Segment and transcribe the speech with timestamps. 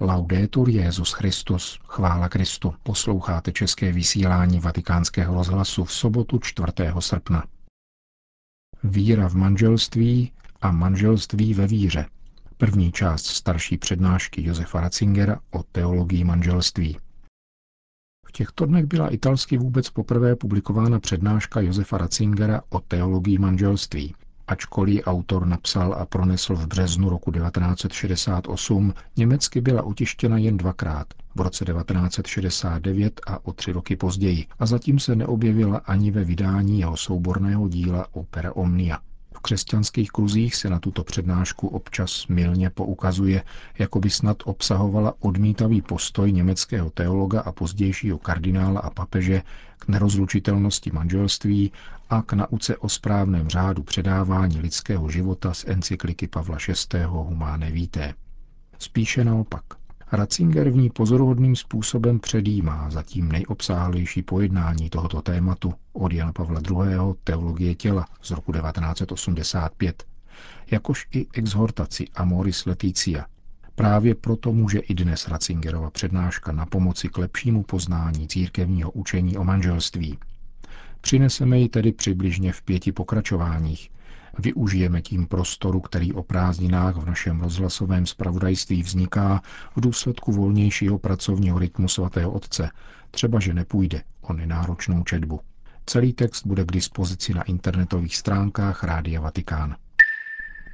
[0.00, 2.74] Laudetur Jezus Christus, chvála Kristu.
[2.82, 6.66] Posloucháte české vysílání Vatikánského rozhlasu v sobotu 4.
[6.98, 7.44] srpna.
[8.84, 12.06] Víra v manželství a manželství ve víře.
[12.56, 16.98] První část starší přednášky Josefa Ratzingera o teologii manželství.
[18.26, 24.14] V těchto dnech byla italsky vůbec poprvé publikována přednáška Josefa Ratzingera o teologii manželství–
[24.48, 31.40] Ačkoliv autor napsal a pronesl v březnu roku 1968, německy byla utištěna jen dvakrát, v
[31.40, 36.96] roce 1969 a o tři roky později, a zatím se neobjevila ani ve vydání jeho
[36.96, 38.98] souborného díla Opera Omnia.
[39.36, 43.42] V křesťanských kruzích se na tuto přednášku občas milně poukazuje,
[43.78, 49.42] jako by snad obsahovala odmítavý postoj německého teologa a pozdějšího kardinála a papeže
[49.78, 51.72] k nerozlučitelnosti manželství
[52.10, 57.02] a k nauce o správném řádu předávání lidského života z encykliky Pavla VI.
[57.04, 58.14] Humáne Vitae.
[58.78, 59.64] Spíše naopak.
[60.12, 67.14] Ratzinger v ní pozoruhodným způsobem předjímá zatím nejobsáhlejší pojednání tohoto tématu od Jana Pavla II.
[67.24, 70.04] Teologie těla z roku 1985,
[70.70, 73.26] jakož i exhortaci Amoris Leticia.
[73.74, 79.44] Právě proto může i dnes Ratzingerova přednáška na pomoci k lepšímu poznání církevního učení o
[79.44, 80.18] manželství.
[81.00, 83.90] Přineseme ji tedy přibližně v pěti pokračováních,
[84.38, 89.42] Využijeme tím prostoru, který o prázdninách v našem rozhlasovém spravodajství vzniká
[89.76, 92.70] v důsledku volnějšího pracovního rytmu svatého otce,
[93.10, 95.40] třeba že nepůjde o nenáročnou četbu.
[95.86, 99.76] Celý text bude k dispozici na internetových stránkách Rádia Vatikán.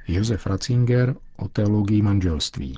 [0.07, 2.77] Josef Ratzinger o teologii manželství.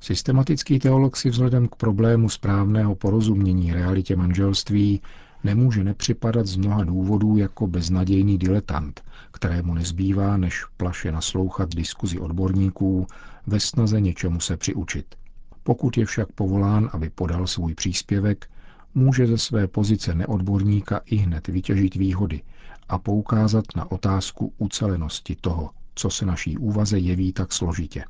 [0.00, 5.00] Systematický teolog si vzhledem k problému správného porozumění realitě manželství
[5.44, 13.06] nemůže nepřipadat z mnoha důvodů jako beznadějný diletant, kterému nezbývá, než plaše naslouchat diskuzi odborníků
[13.46, 15.14] ve snaze něčemu se přiučit.
[15.62, 18.50] Pokud je však povolán, aby podal svůj příspěvek,
[18.94, 22.42] může ze své pozice neodborníka i hned vytěžit výhody
[22.88, 28.04] a poukázat na otázku ucelenosti toho, co se naší úvaze jeví tak složitě.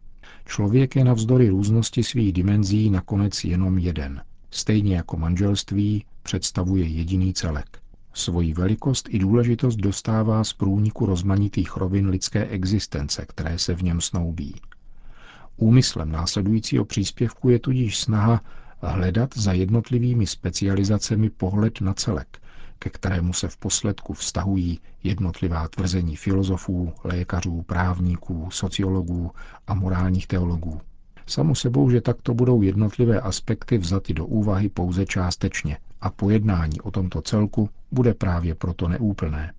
[0.46, 4.22] Člověk je navzdory různosti svých dimenzí nakonec jenom jeden.
[4.50, 7.78] Stejně jako manželství představuje jediný celek.
[8.14, 14.00] Svoji velikost i důležitost dostává z průniku rozmanitých rovin lidské existence, které se v něm
[14.00, 14.54] snoubí.
[15.56, 18.40] Úmyslem následujícího příspěvku je tudíž snaha
[18.82, 22.38] hledat za jednotlivými specializacemi pohled na celek,
[22.78, 29.30] ke kterému se v posledku vztahují jednotlivá tvrzení filozofů, lékařů, právníků, sociologů
[29.66, 30.80] a morálních teologů.
[31.28, 36.90] Samo sebou, že takto budou jednotlivé aspekty vzaty do úvahy pouze částečně a pojednání o
[36.90, 39.52] tomto celku bude právě proto neúplné.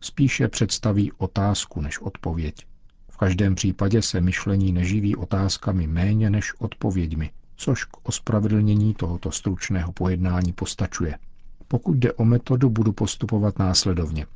[0.00, 2.66] Spíše představí otázku než odpověď.
[3.10, 9.92] V každém případě se myšlení neživí otázkami méně než odpověďmi, což k ospravedlnění tohoto stručného
[9.92, 11.18] pojednání postačuje.
[11.68, 14.26] Pokud jde o metodu, budu postupovat následovně.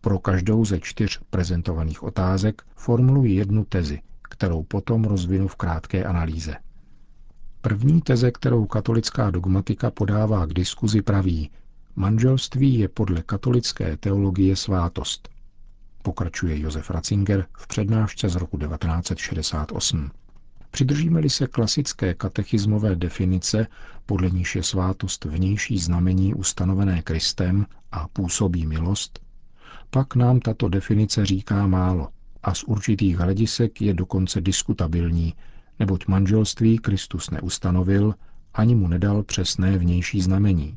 [0.00, 6.56] Pro každou ze čtyř prezentovaných otázek formuluji jednu tezi, kterou potom rozvinu v krátké analýze.
[7.60, 11.50] První teze, kterou katolická dogmatika podává k diskuzi, praví,
[11.96, 15.28] manželství je podle katolické teologie svátost.
[16.02, 20.10] Pokračuje Josef Ratzinger v přednášce z roku 1968.
[20.70, 23.66] Přidržíme-li se klasické katechismové definice,
[24.06, 29.20] podle níž je svátost vnější znamení ustanovené Kristem a působí milost,
[29.90, 32.08] pak nám tato definice říká málo
[32.44, 35.34] a z určitých hledisek je dokonce diskutabilní,
[35.78, 38.14] neboť manželství Kristus neustanovil,
[38.54, 40.76] ani mu nedal přesné vnější znamení.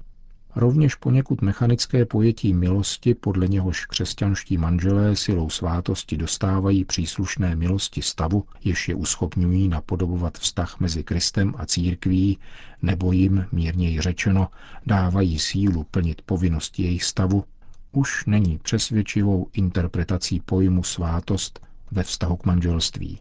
[0.55, 8.43] Rovněž poněkud mechanické pojetí milosti, podle něhož křesťanští manželé silou svátosti dostávají příslušné milosti stavu,
[8.63, 12.37] jež je uschopňují napodobovat vztah mezi Kristem a církví,
[12.81, 14.47] nebo jim, mírněji řečeno,
[14.85, 17.43] dávají sílu plnit povinnosti jejich stavu,
[17.91, 21.59] už není přesvědčivou interpretací pojmu svátost
[21.91, 23.19] ve vztahu k manželství.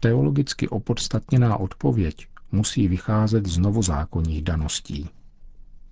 [0.00, 5.08] Teologicky opodstatněná odpověď musí vycházet z novozákonních daností.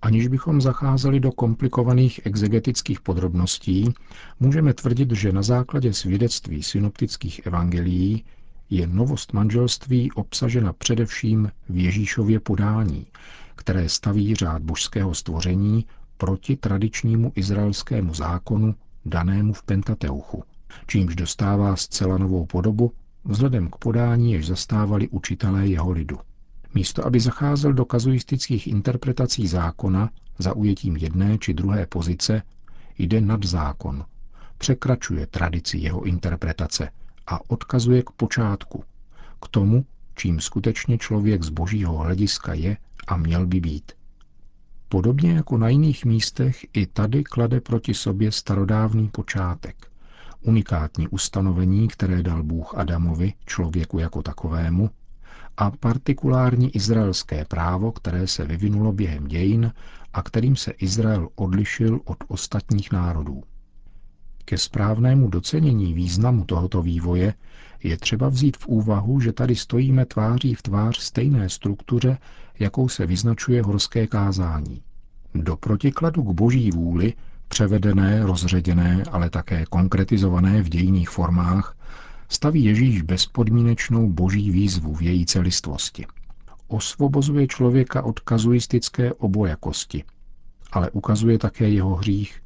[0.01, 3.93] Aniž bychom zacházeli do komplikovaných exegetických podrobností,
[4.39, 8.23] můžeme tvrdit, že na základě svědectví synoptických evangelií
[8.69, 13.05] je novost manželství obsažena především v Ježíšově podání,
[13.55, 15.85] které staví řád božského stvoření
[16.17, 18.75] proti tradičnímu izraelskému zákonu
[19.05, 20.43] danému v Pentateuchu,
[20.87, 22.91] čímž dostává zcela novou podobu
[23.23, 26.19] vzhledem k podání, jež zastávali učitelé jeho lidu.
[26.73, 30.09] Místo, aby zacházel do kazuistických interpretací zákona
[30.39, 32.41] za ujetím jedné či druhé pozice,
[32.97, 34.05] jde nad zákon,
[34.57, 36.89] překračuje tradici jeho interpretace
[37.27, 38.83] a odkazuje k počátku,
[39.41, 39.85] k tomu,
[40.15, 42.77] čím skutečně člověk z božího hlediska je
[43.07, 43.91] a měl by být.
[44.89, 49.87] Podobně jako na jiných místech, i tady klade proti sobě starodávný počátek,
[50.41, 54.89] unikátní ustanovení, které dal Bůh Adamovi, člověku jako takovému,
[55.57, 59.73] a partikulární izraelské právo, které se vyvinulo během dějin
[60.13, 63.43] a kterým se Izrael odlišil od ostatních národů.
[64.49, 67.33] Ke správnému docenění významu tohoto vývoje
[67.83, 72.17] je třeba vzít v úvahu, že tady stojíme tváří v tvář stejné struktuře,
[72.59, 74.81] jakou se vyznačuje horské kázání.
[75.35, 77.13] Do protikladu k boží vůli,
[77.47, 81.77] převedené, rozředěné, ale také konkretizované v dějných formách,
[82.29, 86.05] staví Ježíš bezpodmínečnou boží výzvu v její celistvosti.
[86.67, 90.03] Osvobozuje člověka od kazuistické obojakosti,
[90.71, 92.41] ale ukazuje také jeho hřích,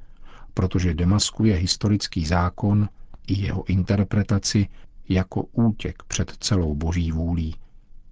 [0.53, 2.89] protože demaskuje historický zákon
[3.27, 4.67] i jeho interpretaci
[5.09, 7.55] jako útěk před celou boží vůlí,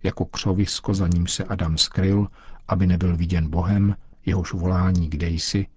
[0.03, 2.27] jako křovisko, za ním se Adam skryl,
[2.67, 3.95] aby nebyl viděn Bohem,
[4.25, 5.67] jehož volání kde jsi,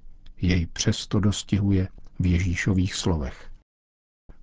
[0.40, 1.88] jej přesto dostihuje
[2.18, 3.50] v Ježíšových slovech.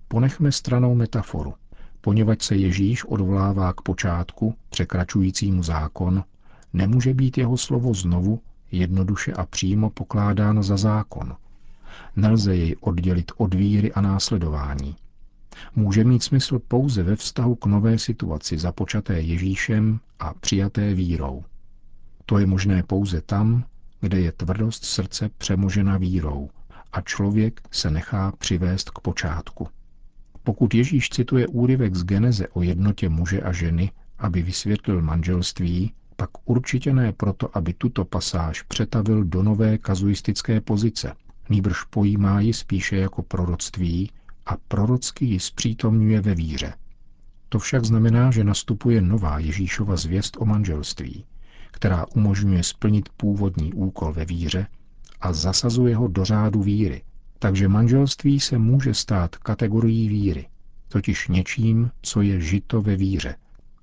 [0.08, 1.54] Ponechme stranou metaforu,
[2.00, 6.24] poněvadž se Ježíš odvolává k počátku, překračujícímu zákon,
[6.72, 8.40] nemůže být jeho slovo znovu
[8.72, 11.36] jednoduše a přímo pokládáno za zákon.
[12.16, 14.96] Nelze jej oddělit od víry a následování.
[15.76, 21.44] Může mít smysl pouze ve vztahu k nové situaci započaté Ježíšem a přijaté vírou.
[22.26, 23.64] To je možné pouze tam,
[24.00, 26.50] kde je tvrdost srdce přemožena vírou
[26.92, 29.68] a člověk se nechá přivést k počátku.
[30.42, 36.30] Pokud Ježíš cituje úryvek z Geneze o jednotě muže a ženy, aby vysvětlil manželství, pak
[36.44, 41.14] určitě ne proto, aby tuto pasáž přetavil do nové kazuistické pozice.
[41.50, 44.10] Nýbrž pojímá ji spíše jako proroctví
[44.46, 46.74] a prorocky ji zpřítomňuje ve víře.
[47.48, 51.24] To však znamená, že nastupuje nová Ježíšova zvěst o manželství,
[51.70, 54.66] která umožňuje splnit původní úkol ve víře
[55.20, 57.02] a zasazuje ho do řádu víry,
[57.38, 60.48] takže manželství se může stát kategorií víry,
[60.88, 63.34] totiž něčím, co je žito ve víře,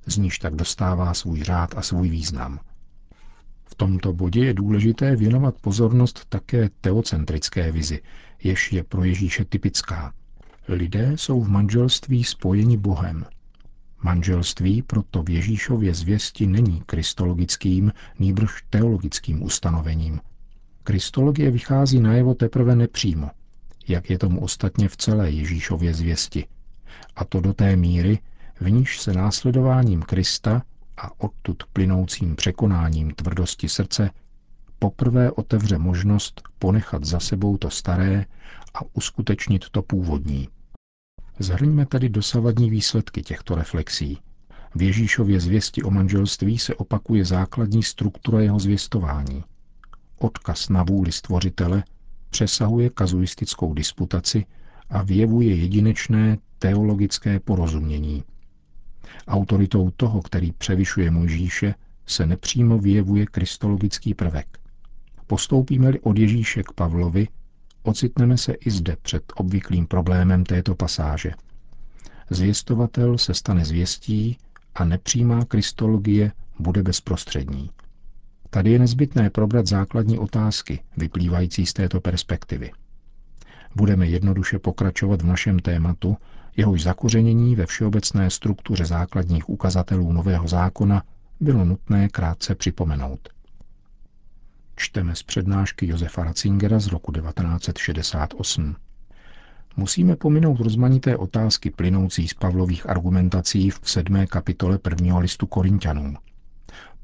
[0.06, 2.60] z níž tak dostává svůj řád a svůj význam.
[3.70, 8.02] V tomto bodě je důležité věnovat pozornost také teocentrické vizi,
[8.44, 10.14] jež je pro Ježíše typická.
[10.68, 13.26] Lidé jsou v manželství spojeni Bohem.
[14.04, 20.20] Manželství proto v Ježíšově zvěsti není kristologickým, nýbrž teologickým ustanovením.
[20.84, 23.30] Kristologie vychází najevo teprve nepřímo,
[23.88, 26.46] jak je tomu ostatně v celé Ježíšově zvěsti.
[27.16, 28.20] A to do té míry,
[28.60, 30.62] v níž se následováním Krista
[30.98, 34.10] a odtud plynoucím překonáním tvrdosti srdce
[34.80, 38.26] poprvé otevře možnost ponechat za sebou to staré
[38.74, 40.50] a uskutečnit to původní.
[41.40, 44.18] Zhrňme tedy dosavadní výsledky těchto reflexí.
[44.76, 49.44] V Ježíšově zvěsti o manželství se opakuje základní struktura jeho zvěstování.
[50.20, 51.84] Odkaz na vůli stvořitele
[52.30, 54.46] přesahuje kazuistickou disputaci
[54.90, 58.24] a vyjevuje jedinečné teologické porozumění.
[59.28, 61.76] Autoritou toho, který převyšuje Mojžíše,
[62.06, 64.60] se nepřímo vyjevuje kristologický prvek.
[65.28, 67.28] Postoupíme-li od Ježíše k Pavlovi,
[67.84, 71.32] ocitneme se i zde před obvyklým problémem této pasáže.
[72.30, 74.38] Zvěstovatel se stane zvěstí
[74.76, 77.70] a nepřímá kristologie bude bezprostřední.
[78.50, 82.72] Tady je nezbytné probrat základní otázky, vyplývající z této perspektivy.
[83.76, 86.18] Budeme jednoduše pokračovat v našem tématu,
[86.58, 91.04] jehož zakořenění ve všeobecné struktuře základních ukazatelů Nového zákona
[91.40, 93.30] bylo nutné krátce připomenout.
[94.76, 98.76] Čteme z přednášky Josefa Ratzingera z roku 1968.
[99.78, 106.18] Musíme pominout rozmanité otázky plynoucí z Pavlových argumentací v sedmé kapitole prvního listu Korintianům.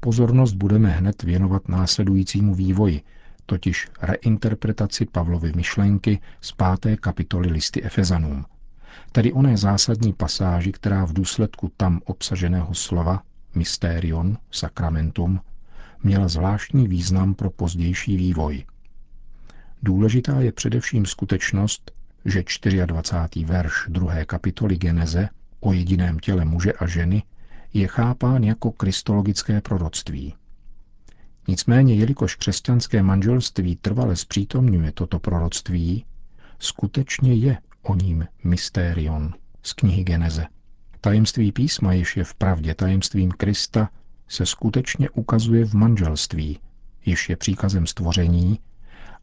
[0.00, 3.02] Pozornost budeme hned věnovat následujícímu vývoji,
[3.46, 8.44] totiž reinterpretaci Pavlovy myšlenky z páté kapitoly listy Efezanům,
[9.12, 13.22] tedy oné zásadní pasáži, která v důsledku tam obsaženého slova
[13.54, 15.40] mysterion, sakramentum,
[16.02, 18.64] měla zvláštní význam pro pozdější vývoj.
[19.82, 21.92] Důležitá je především skutečnost,
[22.24, 22.44] že
[22.86, 23.44] 24.
[23.44, 25.28] verš druhé kapitoly Geneze
[25.60, 27.22] o jediném těle muže a ženy
[27.74, 30.34] je chápán jako kristologické proroctví.
[31.48, 36.04] Nicméně, jelikož křesťanské manželství trvale zpřítomňuje toto proroctví,
[36.58, 40.46] skutečně je o ním mysterion z knihy Geneze.
[41.00, 43.90] Tajemství písma, jež je v pravdě tajemstvím Krista,
[44.28, 46.58] se skutečně ukazuje v manželství,
[47.06, 48.60] jež je příkazem stvoření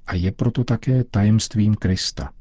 [0.07, 2.31] a je proto také tajemstvím Krista,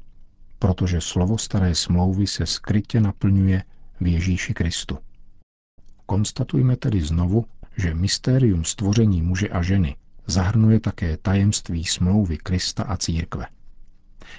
[0.59, 3.63] protože slovo staré smlouvy se skrytě naplňuje
[4.01, 4.97] v Ježíši Kristu.
[6.05, 7.45] Konstatujme tedy znovu,
[7.77, 9.95] že mystérium stvoření muže a ženy
[10.27, 13.45] zahrnuje také tajemství smlouvy Krista a církve.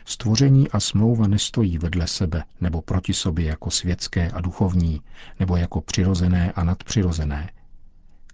[0.05, 5.01] Stvoření a smlouva nestojí vedle sebe nebo proti sobě jako světské a duchovní,
[5.41, 7.51] nebo jako přirozené a nadpřirozené.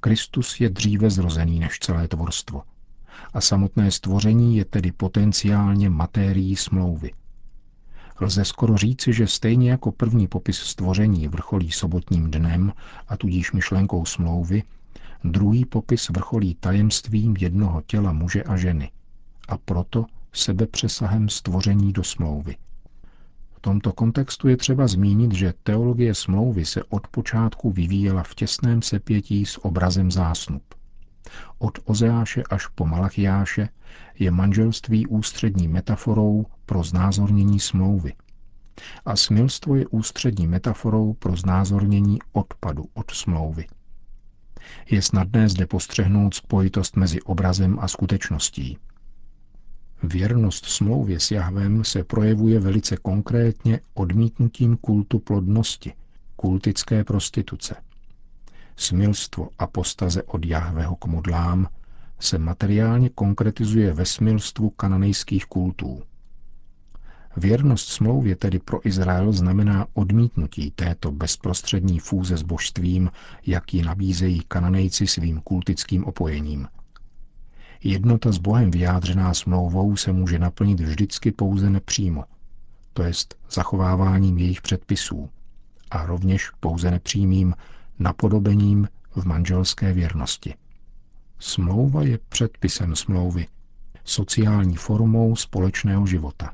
[0.00, 2.62] Kristus je dříve zrozený než celé tvorstvo.
[3.35, 7.12] A samotné stvoření je tedy potenciálně matérií smlouvy.
[8.21, 12.73] Lze skoro říci, že stejně jako první popis stvoření vrcholí sobotním dnem
[13.09, 14.62] a tudíž myšlenkou smlouvy,
[15.25, 18.91] druhý popis vrcholí tajemstvím jednoho těla muže a ženy.
[19.49, 22.56] A proto sebepřesahem stvoření do smlouvy.
[23.52, 28.82] V tomto kontextu je třeba zmínit, že teologie smlouvy se od počátku vyvíjela v těsném
[28.82, 30.62] sepětí s obrazem zásnub.
[31.58, 33.68] Od Ozeáše až po Malachiáše
[34.18, 38.12] je manželství ústřední metaforou pro znázornění smlouvy.
[39.04, 43.66] A smilstvo je ústřední metaforou pro znázornění odpadu od smlouvy.
[44.90, 48.78] Je snadné zde postřehnout spojitost mezi obrazem a skutečností.
[50.02, 55.93] Věrnost smlouvě s Jahvem se projevuje velice konkrétně odmítnutím kultu plodnosti,
[56.37, 57.75] kultické prostituce.
[58.76, 61.69] Smilstvo a postaze od Jahveho k modlám
[62.21, 66.02] se materiálně konkretizuje ve smilstvu kananejských kultů.
[67.37, 73.11] Věrnost smlouvě tedy pro Izrael znamená odmítnutí této bezprostřední fůze s božstvím,
[73.47, 76.69] jak ji nabízejí kananejci svým kultickým opojením.
[77.85, 82.25] Jednota s Bohem vyjádřená smlouvou se může naplnit vždycky pouze nepřímo,
[82.92, 85.30] to jest zachováváním jejich předpisů,
[85.90, 87.54] a rovněž pouze nepřímým
[87.99, 90.54] napodobením v manželské věrnosti.
[91.38, 93.47] Smlouva je předpisem smlouvy,
[94.04, 96.52] sociální formou společného života.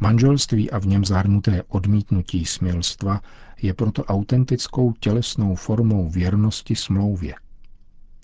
[0.00, 3.20] Manželství a v něm zahrnuté odmítnutí smilstva
[3.62, 7.34] je proto autentickou tělesnou formou věrnosti smlouvě–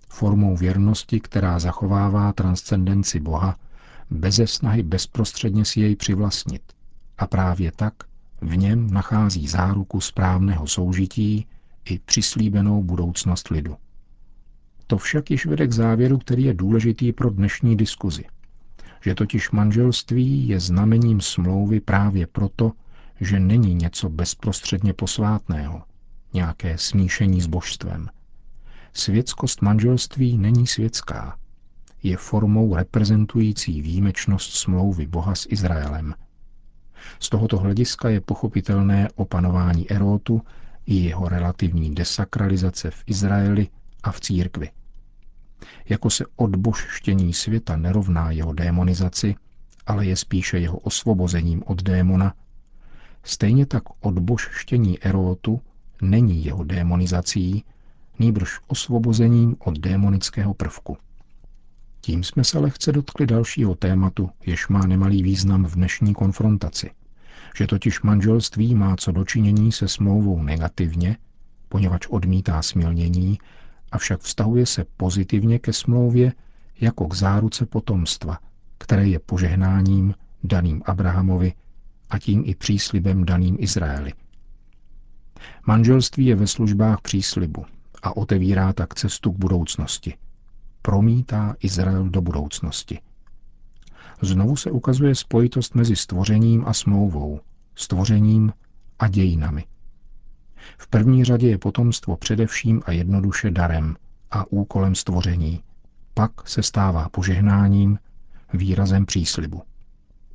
[0.08, 3.56] formou věrnosti, která zachovává transcendenci Boha,
[4.10, 6.62] beze snahy bezprostředně si jej přivlastnit.
[7.18, 7.94] A právě tak
[8.40, 11.46] v něm nachází záruku správného soužití
[11.84, 13.76] i přislíbenou budoucnost lidu.
[14.86, 18.24] To však již vede k závěru, který je důležitý pro dnešní diskuzi.
[19.04, 22.72] Že totiž manželství je znamením smlouvy právě proto,
[23.20, 25.82] že není něco bezprostředně posvátného,
[26.32, 28.08] nějaké smíšení s božstvem,
[28.98, 31.38] Světskost manželství není světská.
[32.02, 36.14] Je formou reprezentující výjimečnost smlouvy Boha s Izraelem.
[37.20, 40.42] Z tohoto hlediska je pochopitelné opanování erótu
[40.86, 43.68] i jeho relativní desakralizace v Izraeli
[44.02, 44.70] a v církvi.
[45.88, 49.34] Jako se odbožštění světa nerovná jeho démonizaci,
[49.86, 52.34] ale je spíše jeho osvobozením od démona,
[53.22, 55.60] stejně tak odbožštění erótu
[56.02, 57.64] není jeho démonizací,
[58.18, 60.96] nýbrž osvobozením od démonického prvku.
[62.00, 66.90] Tím jsme se lehce dotkli dalšího tématu, jež má nemalý význam v dnešní konfrontaci.
[67.56, 71.16] Že totiž manželství má co dočinění se smlouvou negativně,
[71.68, 73.38] poněvadž odmítá smilnění,
[73.92, 76.32] avšak vztahuje se pozitivně ke smlouvě
[76.80, 78.38] jako k záruce potomstva,
[78.78, 81.52] které je požehnáním daným Abrahamovi
[82.10, 84.12] a tím i příslibem daným Izraeli.
[85.66, 87.64] Manželství je ve službách příslibu,
[88.02, 90.14] a otevírá tak cestu k budoucnosti.
[90.82, 93.00] Promítá Izrael do budoucnosti.
[94.22, 97.40] Znovu se ukazuje spojitost mezi stvořením a smlouvou,
[97.74, 98.52] stvořením
[98.98, 99.64] a dějinami.
[100.78, 103.96] V první řadě je potomstvo především a jednoduše darem
[104.30, 105.62] a úkolem stvoření.
[106.14, 107.98] Pak se stává požehnáním,
[108.54, 109.62] výrazem příslibu.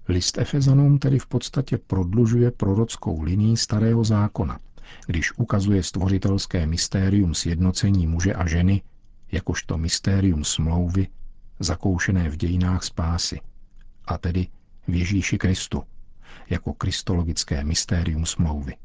[0.08, 4.60] List Efezanům tedy v podstatě prodlužuje prorockou linii starého zákona–
[5.08, 8.82] když ukazuje stvořitelské mystérium sjednocení muže a ženy,
[9.32, 11.08] jakožto mystérium smlouvy,
[11.60, 13.40] zakoušené v dějinách spásy,
[14.06, 14.48] a tedy
[14.88, 15.84] v Ježíši Kristu,
[16.50, 18.76] jako kristologické mystérium smlouvy.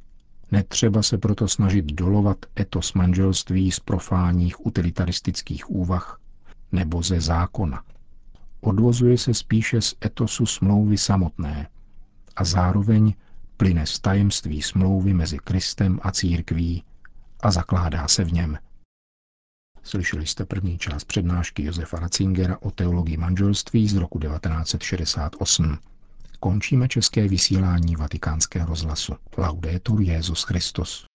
[0.52, 6.20] Netřeba se proto snažit dolovat etos manželství z profánních utilitaristických úvah
[6.72, 7.82] nebo ze zákona.
[8.60, 11.68] Odvozuje se spíše z etosu smlouvy samotné
[12.36, 13.14] a zároveň
[13.58, 16.84] plyne z tajemství smlouvy mezi Kristem a církví
[17.40, 18.58] a zakládá se v něm.
[19.82, 25.78] Slyšeli jste první část přednášky Josefa Ratzingera o teologii manželství z roku 1968.
[26.40, 29.16] Končíme české vysílání vatikánského rozhlasu.
[29.36, 31.06] Laudetur Jezus Christus.